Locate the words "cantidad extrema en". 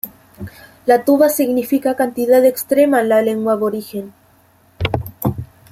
1.95-3.09